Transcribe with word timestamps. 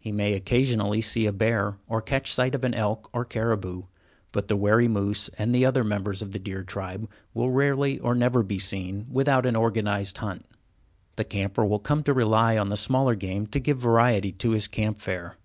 He 0.00 0.10
may 0.10 0.32
occasionally 0.32 1.00
see 1.00 1.24
a 1.26 1.32
bear, 1.32 1.78
or 1.86 2.02
catch 2.02 2.34
sight 2.34 2.52
of 2.56 2.64
an 2.64 2.74
elk 2.74 3.08
or 3.12 3.24
caribou, 3.24 3.84
but 4.32 4.48
the 4.48 4.56
wary 4.56 4.88
moose 4.88 5.28
and 5.38 5.54
the 5.54 5.64
other 5.64 5.84
members 5.84 6.20
of 6.20 6.32
the 6.32 6.40
deer 6.40 6.64
tribe 6.64 7.08
will 7.32 7.52
rarely 7.52 8.00
or 8.00 8.16
never 8.16 8.42
be 8.42 8.58
seen 8.58 9.06
without 9.08 9.46
an 9.46 9.54
organized 9.54 10.18
hunt. 10.18 10.44
The 11.14 11.22
camper 11.22 11.64
will 11.64 11.78
come 11.78 12.02
to 12.02 12.12
rely 12.12 12.58
on 12.58 12.70
the 12.70 12.76
smaller 12.76 13.14
game 13.14 13.46
to 13.46 13.60
give 13.60 13.78
variety 13.78 14.32
to 14.32 14.50
his 14.50 14.66
camp 14.66 14.98
fare. 14.98 15.36